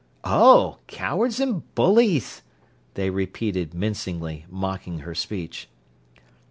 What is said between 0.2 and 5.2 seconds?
"Oh, cowards and bullies!" they repeated mincingly, mocking her